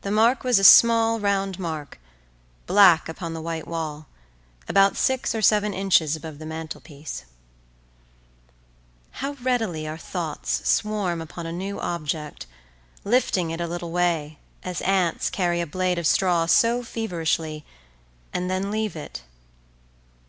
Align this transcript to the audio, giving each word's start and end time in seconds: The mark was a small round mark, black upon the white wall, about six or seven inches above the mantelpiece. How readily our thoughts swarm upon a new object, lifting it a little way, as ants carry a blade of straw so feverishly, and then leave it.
The 0.00 0.10
mark 0.10 0.42
was 0.42 0.58
a 0.58 0.64
small 0.64 1.20
round 1.20 1.60
mark, 1.60 2.00
black 2.66 3.08
upon 3.08 3.34
the 3.34 3.40
white 3.40 3.68
wall, 3.68 4.08
about 4.68 4.96
six 4.96 5.32
or 5.32 5.40
seven 5.40 5.72
inches 5.72 6.16
above 6.16 6.40
the 6.40 6.44
mantelpiece. 6.44 7.24
How 9.22 9.34
readily 9.40 9.86
our 9.86 9.96
thoughts 9.96 10.68
swarm 10.68 11.22
upon 11.22 11.46
a 11.46 11.52
new 11.52 11.78
object, 11.78 12.46
lifting 13.04 13.52
it 13.52 13.60
a 13.60 13.68
little 13.68 13.92
way, 13.92 14.40
as 14.64 14.80
ants 14.80 15.30
carry 15.30 15.60
a 15.60 15.68
blade 15.68 16.00
of 16.00 16.06
straw 16.08 16.46
so 16.46 16.82
feverishly, 16.82 17.64
and 18.32 18.50
then 18.50 18.72
leave 18.72 18.96
it. 18.96 19.22